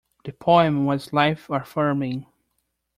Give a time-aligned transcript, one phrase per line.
[0.25, 2.25] The poem was life-affirming.